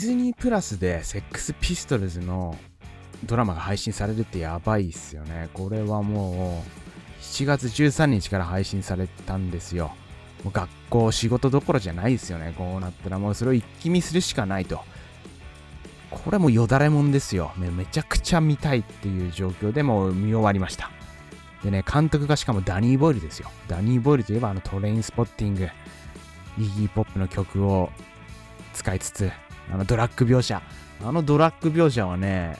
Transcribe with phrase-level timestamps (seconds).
[0.00, 2.56] ィズニープラスでセックスピストルズの
[3.24, 5.50] ドラマが配信されるってやばいっすよね。
[5.52, 9.92] これはもう7月13日から配信されたんですよ。
[10.42, 12.54] もう学校、仕事どころじゃないですよね。
[12.56, 14.80] こうなったらもうそれを一気見するしかないと。
[16.10, 17.52] これもよだれもんですよ。
[17.56, 20.90] めちゃくちゃ見たいっていう状況でもう見終わりました。
[21.62, 23.50] でね、監督がしかもダニー・ボイルですよ。
[23.68, 25.68] ダニー・ボイルといえばあのトレインスポッティング、
[26.58, 27.90] イギーポップの曲を
[28.72, 29.30] 使いつつ、
[29.72, 30.62] あのドラッグ描写。
[31.02, 32.58] あのドラッグ描写はね、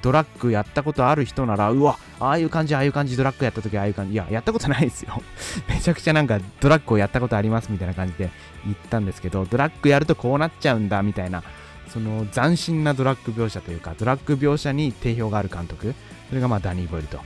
[0.00, 4.14] ドラッグやったことある人なら、うわ、ああいう感じ、ああいう感じ、ドラッグやった時ああいう感じ。
[4.14, 5.20] いや、やったことないですよ。
[5.68, 8.30] めちゃくちゃなんかドラッグをやったことありますみたいな感じで
[8.64, 11.42] 言ったんですけど、ドラッグやるとこうなっちゃうんだみたいな、
[11.88, 15.94] その斬新なドラッグ描写というか、ドラッグ描写に定評がある監督。
[16.30, 17.20] それがまあダニー・ボイルと。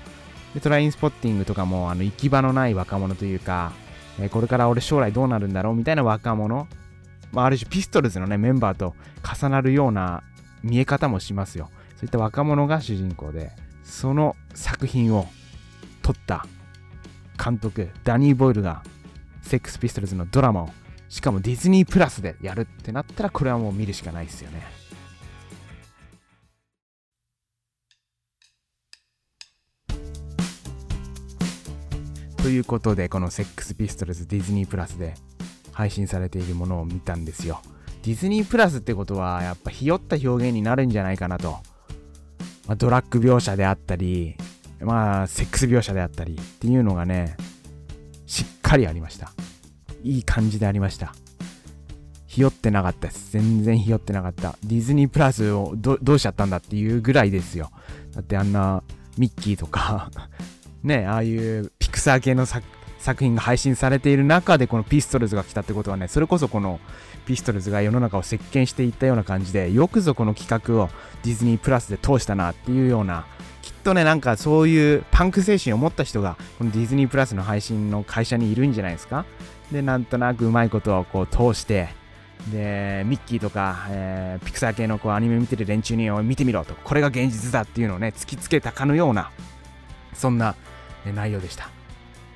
[0.54, 3.72] で、トラインスポッティングとかも、あの、行き場のない若者というか、
[4.18, 6.66] え、これから俺将来どうなるんだろうみたいな若者。
[7.36, 10.22] まあ、ある種ピストルズのね、メンバーと重なるような
[10.62, 11.68] 見え方もしますよ。
[11.96, 13.50] そういった若者が主人公で、
[13.84, 15.28] その作品を
[16.00, 16.46] 撮った
[17.38, 18.82] 監督、ダニー・ボイルが、
[19.42, 20.70] セックスピストルズのドラマを、
[21.10, 24.62] しかもディズニープラスでやるってなったら、これはもう見るしかないですよね。
[32.38, 35.16] ということで、このセックスピストルズディズニープラスで
[35.76, 37.60] 配信されているものを見たんですよ。
[38.02, 41.58] ディズニープラスってことは、やっぱひよった表現になるんじゃないかなと。
[42.66, 44.36] まあ、ドラッグ描写であったり、
[44.80, 47.36] まあ、セックス描写であったりっていうのがね、
[48.24, 49.32] しっかりありました。
[50.02, 51.14] いい感じでありました。
[52.26, 53.32] ひよってなかったです。
[53.32, 54.56] 全然ひよってなかった。
[54.64, 57.70] ディズニープラスをどうしちゃったんだっていうぐらいですよ。
[58.14, 58.82] だってあんな
[59.18, 60.10] ミッキーとか
[60.82, 62.66] ね、ああいうピクサー系の作
[62.98, 66.80] 作品が配信されている中でこのピストルズが来たってことはね、それこそこの
[67.24, 70.88] ピストルズが世の中を席巻していったような感じで、よくぞこの企画を
[71.22, 73.26] ディズニープラスで通したなっていうような、
[73.62, 79.24] きっとね、なんかそういうパンク精神を持った人が、このディズニープラスの配信の会社にいるんじゃないですか？
[79.72, 81.88] で、なんとなくうまいことをこう通して、
[82.52, 89.30] で、ミッキーとか、えー、ピクサー系のこうアニメ見てる連中に見てみろと、これが現実だっていうのをね、突きつけたかのような、
[90.14, 90.54] そんな、
[91.14, 91.70] 内容でした。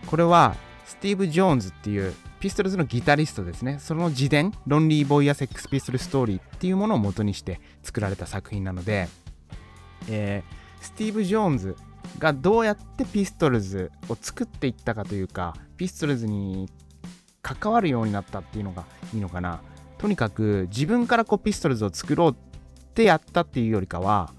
[0.07, 3.79] これは、スティーブ・ジョーンズっていうピストルズのギタリストですね。
[3.79, 9.09] その自伝、ロンリー・ボーイ ア・セックス・ピストル・ストーリーっていうものを元にして作られた作品なので、
[10.09, 11.77] えー、スティーブ・ジョーンズ
[12.19, 16.69] がどうやってピストルズを作っていったかというか、ピストルズに
[17.43, 18.85] 関わるようになったっていうのが
[19.15, 19.61] いいのかな。
[19.99, 22.35] とにかく自分からこうピストルズを作ろうっ
[22.95, 24.33] てやったっていうよりかは、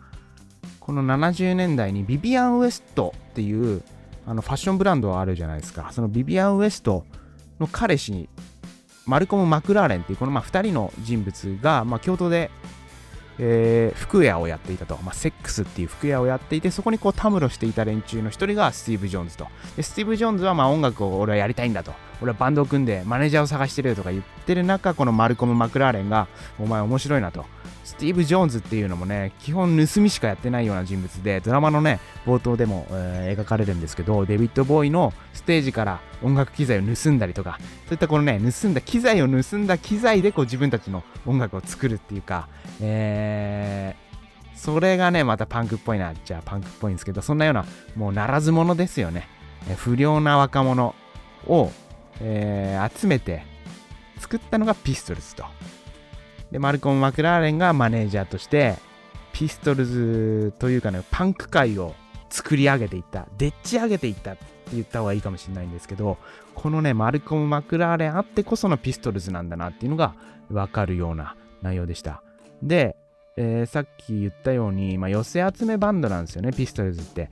[0.80, 3.84] この70年代にビビアン・ウエストっていう
[4.32, 5.90] あのファッションブランドあるじゃないですか。
[5.92, 7.04] そのビビアン・ウエスト
[7.60, 8.30] の彼氏、
[9.06, 12.50] マルコム・マクラーレンっていうこのまあ2人の人物が、まあ、京都で、
[13.40, 19.48] えー、服屋をやっていたと、まあ、セックスっていう服屋をやっていて、そこにこうたむろしていた連中の1人がスティーブ・ジョーンズと。
[19.76, 21.92] でスティーブ・ジョーンズはまあ音楽を俺はやりたいんだと。
[22.22, 26.28] 俺はバンドを組んでマネージャーを探してるよとか言ってる中、このマルコム・マクラーレンが、
[26.60, 27.46] お前面白いなと。
[27.84, 42.48] スティーブ・ジョーンズっていうのもね、基本盗みしかやってないような人物で、ドラマのね、冒頭でも、えー、描かれるんですけど、デビッド・ボーイのステージから音楽機材を盗んだりとか、そういったこのね、盗んだ機材を盗んだ機材でこう自分たちの音楽を作るっていうか、
[42.82, 47.66] えー、それがね、またパンクっぽいな、じゃあパンクっぽいんですけど、そんなような、
[47.96, 49.28] もうならず者ですよね。
[49.78, 50.96] 不良な若者
[51.48, 51.72] を、
[52.24, 53.44] えー、集めて
[54.20, 55.44] 作ったのがピストルズと。
[56.52, 58.76] で、マルコム・マクラーレンがマネージャーとして、
[59.34, 61.96] ピストルズというかね、パンク界を
[62.30, 66.18] 作り上げていった、でっち上げていったって言った方がいいかもしれないんですけど、
[66.54, 70.14] このね、マルコム・マクラーレンあってこそのピストルズなんだなっていうのが
[70.52, 72.22] わかるような内容でした。
[72.62, 72.96] で、
[73.38, 77.30] えー、さっき言ったように、まあ、寄せ集めバンドなんですよね、ピストルズって。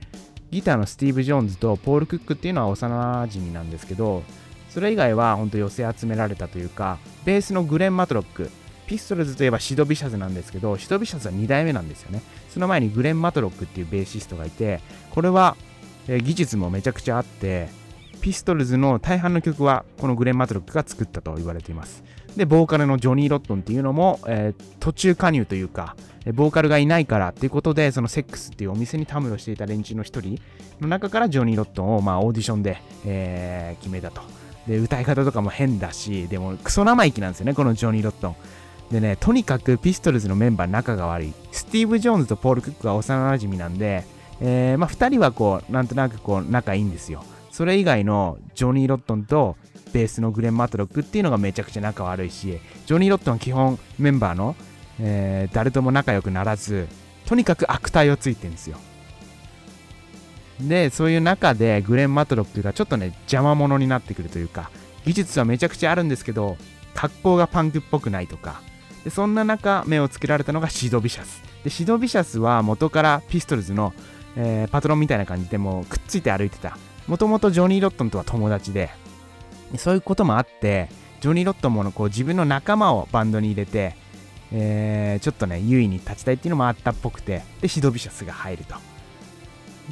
[0.50, 4.22] ギターのスティーブ・ジョーンズとポール・クックっていうのは幼馴染なんですけど、
[4.70, 8.50] それ以外は本当寄せ集められたというか、ベースのグレン・マトロック、
[8.86, 12.22] ピストルズといえばシドビシャズなんですけど、シドビシャズは2代目なんですよね。
[12.48, 14.80] その前にグレン・マトロックっていうベーシストがいて、
[15.10, 15.56] これは、
[16.08, 17.68] えー、技術もめちゃくちゃあって、
[18.20, 22.02] ピストルズの大半の曲はこのグレン・マトロックが作ったと言われています。
[22.36, 25.96] で、ボーカルのジョニー・ロットンっていうのも、えー、途中加入というか、
[26.34, 30.38] ボーカルがいないからっていうことで、そのセックスっていうお店にたむろしていた連中の一人
[30.80, 34.22] の中からジョニー・ロットンをまあオーディションで、えー、決めたと。
[34.66, 38.36] で、歌い方とかも変だし、でもクソ生意気なんですよね、このジョニー・ロットン。
[38.90, 41.32] でね、とにかくピストルズのメンバー仲が悪い。
[41.52, 44.04] スティーブ・ジョーンズとポール・クックは幼馴染なんで、
[44.40, 47.24] えー、まあ、2人はこう、なんとなくこう、仲いいんですよ。
[47.50, 49.56] それ以外のジョニー・ロットンと
[49.92, 54.56] ベースのグレン・マトロックっていうのがめちゃくちゃ仲悪いし、ジョニー・ロットンは基本メンバーの、
[55.00, 56.86] えー、誰とも仲良くならず
[57.26, 58.76] とにかく悪態をついてるんですよ
[60.68, 64.70] でそういう中でグレン・マトロックがちょっとね邪魔者になってくるというか
[65.04, 66.56] 技術はめちゃくちゃあるんですけど
[66.94, 68.60] 格好がパンクっぽくないとか
[69.04, 71.42] でそんな中目をつけられたのがシド・ビシャス。
[71.64, 73.92] でシド・ビシャスは元からピストルズの、
[74.36, 76.76] えー、パトロンみたいな感じでもくっついて歩いてた。
[77.06, 78.90] もともとジョニー・ロットンとは友達で。
[79.76, 80.88] そういうこともあって
[81.20, 83.94] ジョニー・ロットンもこう自分の仲間をバンドに入れて、
[84.52, 88.74] えー、ちょっとね優位に立ちたいっていうのもあったっぽくてでシド・ビシャスが入ると。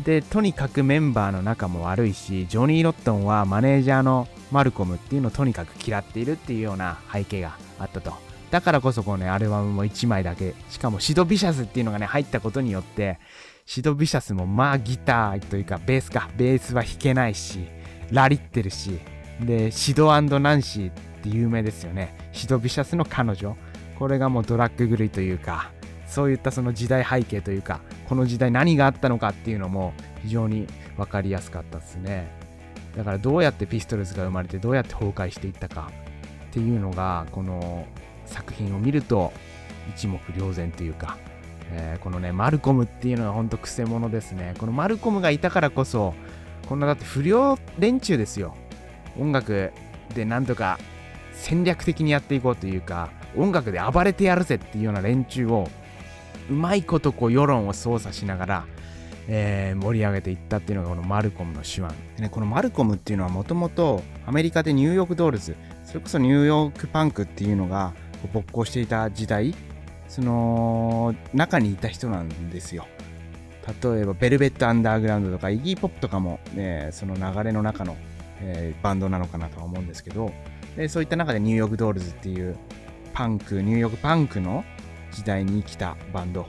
[0.04, 8.12] でとにかくメンバーの仲も悪いしジョニー・ロットンはマネージャーのマルコムっていうのをとにかく嫌っているっていうような背景があったと。
[8.50, 10.54] だからこそこのねアルバムも1枚だけ。
[10.70, 13.18] しかもシド・ビシャスっていうのがね入ったことによって
[13.66, 16.30] シド・ビシャスもまあギターというかベースか。
[16.36, 17.66] ベースは弾けないし
[18.10, 18.98] ラリってるし。
[19.40, 20.92] でシドナンシーっ
[21.22, 22.30] て有名ですよね。
[22.32, 23.56] シド・ビシャスの彼女。
[23.98, 25.70] これがもうドラッグ狂いというか。
[26.08, 30.66] そういったその時代背景というかこの時代何があったのかっていうのも非常に
[30.96, 32.28] 分かりやすかったですね。
[32.96, 35.92] だからどうやってピストルズが生まれてどうやって崩壊していったか
[36.50, 37.86] っていうのがこの
[38.26, 39.32] 作品を見ると
[39.94, 41.18] 一目瞭然というか、
[41.70, 44.54] えー、このねマルコムっていうのは本当くせ者ですね。
[44.58, 46.14] このマルコムがいたからこそ
[46.68, 48.54] こんなだって不良連中ですよ。
[49.18, 49.72] 音楽
[50.14, 50.78] でなんとか
[51.34, 55.68] 戦略的にやっていこうというか音楽で暴れてやるぜっていうような連中を
[56.50, 58.66] うまいことこう世論を操作しながら、
[59.28, 61.88] えー、盛り上げていったっていうのがこのマルコムの手腕。
[62.16, 67.92] で、ね、このマルコムっていうのはもともとアメリカでニューヨークドールズそれこそニューヨークパンクっていうのが
[68.32, 69.54] 勃興していた時代
[70.08, 72.86] その中にいた人なんですよ。
[73.82, 77.96] 例えばベルベット・アンダーグラウンドとかイギー・ポップとかも、ね、その流れの中の、
[78.40, 80.32] えー、バンドなのかなとは思うんですけど
[80.74, 82.56] でそういった中でニューヨークドールズっていう
[83.12, 84.64] パンクニューヨークパンクの
[85.12, 86.46] 時代に来たバンド。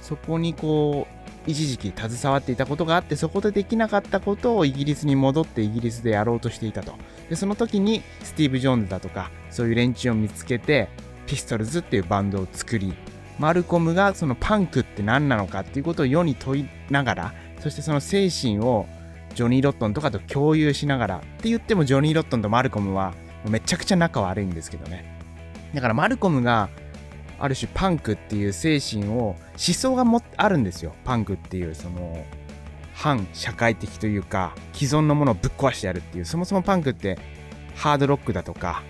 [0.00, 1.20] そこにこう
[1.50, 6.94] 一時期携わっていたことがあってそこでできなかったことをイギリスに戻ってイギリスでやろうとしていたと。
[7.28, 10.88] でその時にスティーブ・ジョーンズだとかそういう連中を見つけて
[11.26, 12.92] ピストルズっていうバンドを作り
[13.38, 18.86] マルコムがそのパンクって何なのかっていうことを世に問いながらそしてその精神を
[19.34, 23.14] ジョニー・ロットンとかと共有しながらって言ってもジョニー・ロットンとマルコムは
[23.48, 25.18] めちゃくちゃ仲悪いんですけどね。
[25.72, 26.68] だからマルコムが
[27.40, 30.94] ある種パンクっていう精神を思想がもあるんですよ。
[31.04, 32.24] パンクっていうその
[32.94, 37.18] 反社会的というか既存のものをぶっ壊してやるっていうそもそもパンクって
[37.74, 38.82] ハードロックだとか、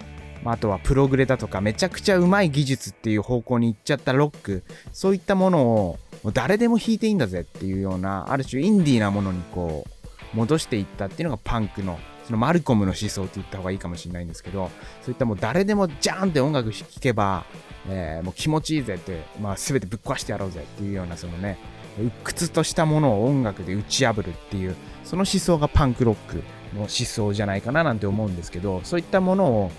[0.42, 14.70] まあ、とはプログレだとかめちゃくちゃうまい技術っていう方向に行っちゃったロックそういったものをもう誰でも弾いていいんだぜっていうようなある種インディーなものにこう戻していったっていうのがパンクのそのマルコムの思想って言った方がいいかもしれないんですけど
[15.02, 17.44] そういったもう誰でもジャーンって音楽聴けば
[17.88, 21.58] えー、もう気持ちいいぜって、まあ、全てぶっ壊してやろうぜっていうようなそのね
[21.98, 26.42] 鬱屈としたものを音楽で打ち破るっていうその思想がパンクロック
[26.74, 29.70] の思想じゃないかななんて思うんですけどそういったものを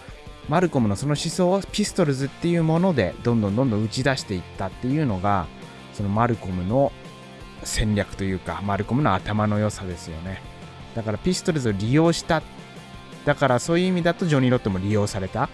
[0.50, 5.48] マルコムのその思想をピストルズっていうものでどんどんどんどん打ち出していったっていうのが
[5.94, 6.92] そのマルコムの
[7.64, 10.42] 戦略というかマルコムの頭の良さですよね。
[10.96, 12.42] だからピストルズを利用した
[13.24, 15.50] だからそういう意味だとジョニー・ロットも利用された。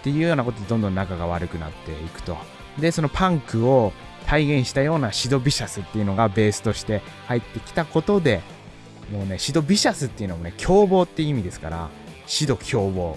[0.00, 2.36] っていうようなことでどんどん仲が悪くなっていくと。
[2.78, 3.92] で、そのパンクを
[4.26, 8.42] 体現したようなシドビシャスっていうのがベースとして入ってきたことで、
[9.12, 11.88] もうね、シドビシャスっていうのもね、凶暴って意味ですから、
[12.26, 13.16] シド凶暴。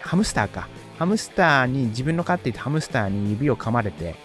[0.00, 0.68] ハムスターか。
[0.98, 4.16] ハムスターに、自分の飼っていたハムスターに指を噛まれて、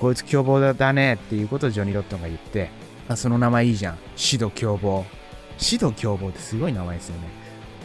[0.00, 2.70] こいつ凶暴だねっていうことをジョニー・ロットンが言って、
[3.08, 3.98] あその名前いいじゃん。
[4.16, 5.04] シド凶暴。
[5.58, 7.28] シド凶暴ってすごい名前ですよね。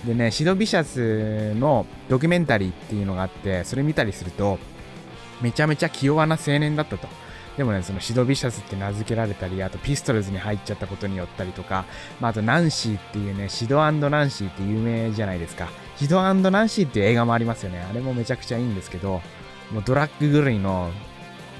[0.05, 4.57] でね、シド・ビシャスのドキュメンタリーっていうのがあって、それ見たりすると、
[5.41, 7.07] めちゃめちゃ気弱な青年だったと。
[7.57, 11.85] でもね、そのシド・ビシャスって名付けられたり、あとピストルズに入っちゃったことによったりとか、
[12.19, 15.67] まあ、あとナンシーっていうね、シドナンシーって有名じゃないですか。
[15.97, 17.85] シドナンシーっていう映画もありますよね。
[17.87, 19.21] あれもめちゃくちゃいいんですけど、
[19.71, 20.89] もうドラッグ狂いの、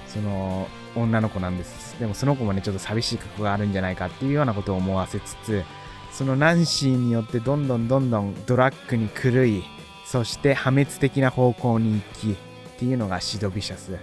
[0.07, 1.97] その、女の子なんです。
[1.99, 5.63] でもその子もね、ちょっと寂しい過去があるんじゃないかっていうようなことを思わせつつ、
[6.11, 9.63] そのナンシーによってどんどんどんどんドラッグに狂い
[10.05, 12.35] そして破滅的な方向に行きっ
[12.77, 13.97] ていうのがシド・ビシャス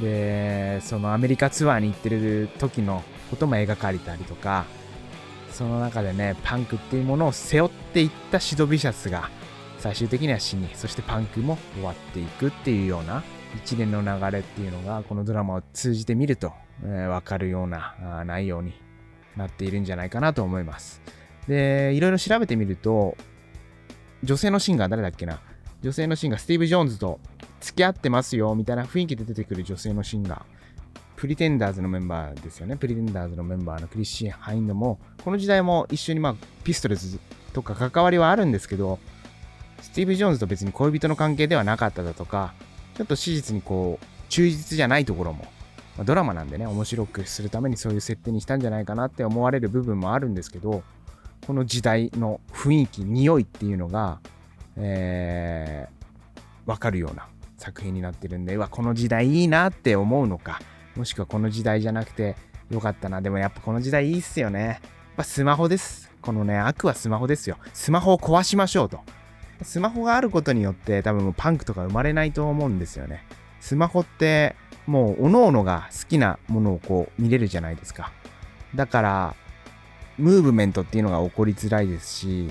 [0.00, 4.66] でそのアメリカツアーに行ってる時のことも描かれたりとか
[5.50, 9.30] その中でねパンクっていうものを背負っていったシド・ビシャスが
[9.78, 13.22] 最終的には死にそしてパンクも終わっていくっていうような
[13.56, 16.52] 一連の流れっていうのがこのドラマを通じて見ると、
[16.82, 18.74] えー、分かるような内容に
[19.36, 21.00] なっているんじゃないかなと思います。
[21.48, 23.16] で、いろいろ調べてみると、
[24.22, 25.40] 女性のシンガー誰だっけな？
[25.82, 27.18] 女性のシンガー、スティーブ・ジョーンズと
[27.60, 30.42] 付き合ってますよみたいな雰囲気で出てくる女性のシンガー。
[31.16, 32.76] プリテンダーズのメンバーですよね。
[32.76, 37.18] プリテンダーズのメンバーのクリスチン・ハインドもこの時代も一緒にまあピストルズ
[37.52, 39.00] とか関わりはあるんですけど
[39.80, 42.54] スティーブ・ジョーンズと別に恋人の関係ではなかっただとか
[42.96, 45.42] ちょっと史実にこう忠実じゃないところも、
[45.96, 50.84] まあ、ドラマなんでね面白くするためにそういう設定にしたんじゃないかなって思われる部分もあるんですけど
[51.46, 54.20] この時代の雰囲気匂いっていうのが、
[54.76, 57.26] えー、分かるような
[57.56, 60.60] 作品になってるんでうわこの時代いいなって思うのか
[60.96, 62.36] もしくはこの時代じゃなくて
[62.70, 63.22] よかったな。
[63.22, 64.60] でもやっぱこの時代いいっすよね。
[64.60, 64.80] やっ
[65.16, 66.10] ぱスマホです。
[66.20, 67.56] このね悪はスマホですよ。
[67.72, 69.00] スマホを壊しましょうと。
[69.62, 73.24] スマホがあることによって多分もうパンクとか生まれないと思うんですよね。
[73.60, 74.54] スマホって
[74.86, 78.12] もう各々が好きなものをこう見れるじゃないですか。
[78.74, 79.34] だから
[80.18, 82.50] ムーブメントっていうのが起こりづらいですし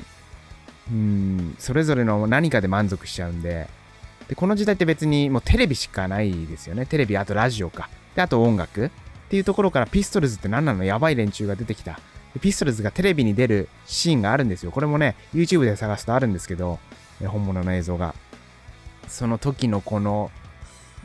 [0.91, 3.67] うんそれぞれの何かで満足しちゃうんで
[4.27, 6.85] でこの時代って別にもうテレビしかないですよね。
[6.85, 7.89] テレビあとラジオか。
[8.13, 8.87] であと音楽。
[8.87, 8.89] っ
[9.29, 10.83] ていうところからピストルズって何なの？
[10.83, 11.99] やばい連中が出てきた。
[12.33, 14.71] でピストルズがテレビに出るシーンがあるんですよ。
[14.71, 16.77] これもね YouTube で探すとあるんですけど
[17.25, 18.15] 本物の映像が。
[19.07, 20.29] その時のこの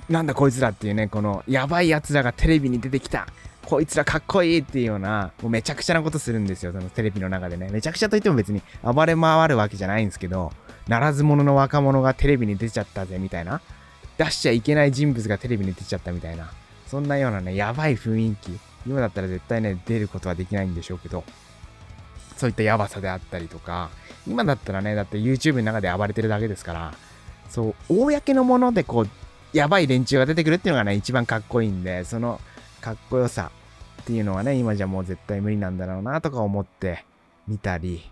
[0.08, 3.28] なんだこいつらっていうねこのやばいやつらがテレビに出てきた。
[3.66, 7.68] こいつらかっこいいっていうような、もうめちゃくちゃなことするんですよ、そのテレビの中でね。
[7.70, 10.52] めちゃくちゃといっても別に暴れ回るわけじゃないんですけど、
[10.88, 13.60] ならず者の若者がテレビに出ちゃったぜみたいな。
[14.18, 16.50] 出しちゃいけない人物がテレビに出ちゃったみたいな。
[16.86, 18.58] そんなようなね、やばい雰囲気。
[18.86, 21.24] 今だったら絶対ね、出ることはできないんでしょうけど、
[22.36, 23.90] そういったやばさであったりとか、
[24.26, 26.94] 今だったらね、だって YouTube の中で暴れてるだけですから、
[27.48, 29.08] そう、公のものでこう、
[29.52, 32.40] やばい連中が出てくるっていうのがね、一番かっこいいんで、その
[32.82, 33.50] かっこよさ
[34.02, 37.04] っていうのはね、今じゃもう絶対無理なんだろうなとか思って
[37.48, 38.02] 見たり、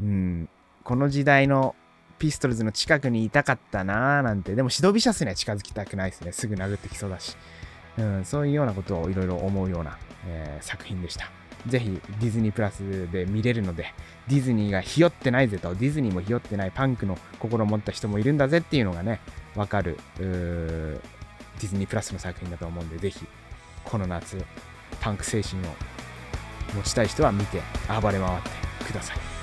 [0.00, 0.48] うん、
[0.82, 1.76] この時代の
[2.18, 6.32] ピストルズの近くにいたかったなーなんて、でもシドビシャスには近づきたくないですね。
[6.32, 7.36] すぐ殴ってきそうだし。
[7.98, 11.30] うん、そういうようなことをいろいろ思うような、えー、作品でした。
[11.66, 13.92] ぜひディズニープラスで見れるので、
[14.28, 19.20] ディズニーがひよってないぜと、ディズニーもひよってないパンクの心を持った人もいるんだぜっていうのがね、
[19.54, 21.00] わかる、ディ
[21.58, 23.26] ズニープラスの作品だと思うんで、ぜひ、
[23.86, 24.44] この夏、
[25.00, 25.70] パンク精神を
[26.74, 28.40] 持ちたい人は見て暴れ回っ
[28.80, 29.35] てください。